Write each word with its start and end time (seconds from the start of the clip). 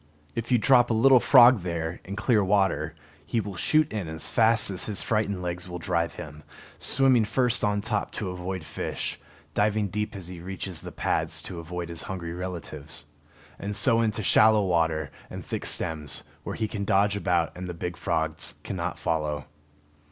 If 0.33 0.51
you 0.51 0.57
drop 0.57 0.89
a 0.89 0.95
little 0.95 1.19
frog 1.19 1.59
there, 1.59 2.01
in 2.05 2.15
clear 2.15 2.43
water, 2.43 2.95
he 3.23 3.39
will 3.39 3.53
shoot 3.55 3.93
in 3.93 4.07
as 4.07 4.27
fast 4.27 4.71
as 4.71 4.87
his 4.87 5.03
frightened 5.03 5.43
legs 5.43 5.69
will 5.69 5.77
drive 5.77 6.15
him, 6.15 6.41
swimming 6.79 7.23
first 7.23 7.63
on 7.63 7.81
top 7.81 8.11
to 8.13 8.31
avoid 8.31 8.63
fish, 8.65 9.19
diving 9.53 9.89
deep 9.89 10.15
as 10.15 10.27
he 10.27 10.39
reaches 10.41 10.81
the 10.81 10.91
pads 10.91 11.39
to 11.43 11.59
avoid 11.59 11.87
his 11.89 12.01
hungry 12.01 12.33
relatives; 12.33 13.05
and 13.59 13.75
so 13.75 14.01
in 14.01 14.09
to 14.13 14.23
shallow 14.23 14.65
water 14.65 15.11
and 15.29 15.45
thick 15.45 15.67
stems, 15.67 16.23
where 16.41 16.55
he 16.55 16.67
can 16.67 16.83
dodge 16.83 17.15
about 17.15 17.51
and 17.55 17.69
the 17.69 17.73
big 17.75 17.95
frogs 17.95 18.55
cannot 18.63 18.97
follow. 18.97 19.45